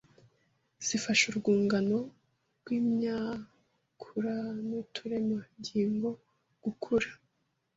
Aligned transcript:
zifasha 0.85 1.23
urwungano 1.31 1.97
rw’imyakura 2.57 4.35
n’uturemangingo 4.67 6.09
gukura. 6.63 7.09